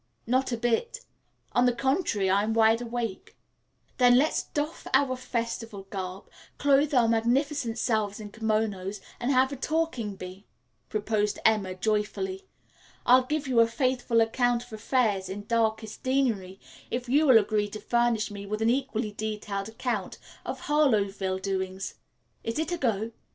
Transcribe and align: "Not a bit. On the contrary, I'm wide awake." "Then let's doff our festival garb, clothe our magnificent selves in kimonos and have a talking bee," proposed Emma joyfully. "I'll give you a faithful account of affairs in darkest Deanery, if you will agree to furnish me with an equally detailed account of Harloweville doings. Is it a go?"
"Not 0.25 0.51
a 0.51 0.57
bit. 0.57 1.01
On 1.51 1.67
the 1.67 1.75
contrary, 1.75 2.27
I'm 2.27 2.55
wide 2.55 2.81
awake." 2.81 3.37
"Then 3.99 4.17
let's 4.17 4.41
doff 4.45 4.87
our 4.95 5.15
festival 5.15 5.83
garb, 5.91 6.27
clothe 6.57 6.95
our 6.95 7.07
magnificent 7.07 7.77
selves 7.77 8.19
in 8.19 8.31
kimonos 8.31 8.99
and 9.19 9.29
have 9.29 9.51
a 9.51 9.55
talking 9.55 10.15
bee," 10.15 10.47
proposed 10.89 11.37
Emma 11.45 11.75
joyfully. 11.75 12.47
"I'll 13.05 13.25
give 13.25 13.47
you 13.47 13.59
a 13.59 13.67
faithful 13.67 14.21
account 14.21 14.63
of 14.63 14.73
affairs 14.73 15.29
in 15.29 15.45
darkest 15.45 16.01
Deanery, 16.01 16.59
if 16.89 17.07
you 17.07 17.27
will 17.27 17.37
agree 17.37 17.69
to 17.69 17.79
furnish 17.79 18.31
me 18.31 18.47
with 18.47 18.63
an 18.63 18.71
equally 18.71 19.11
detailed 19.11 19.69
account 19.69 20.17
of 20.43 20.61
Harloweville 20.61 21.39
doings. 21.43 21.93
Is 22.43 22.57
it 22.57 22.71
a 22.71 22.77
go?" 22.79 23.11